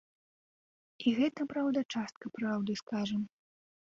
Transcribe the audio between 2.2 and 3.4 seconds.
праўды, скажам.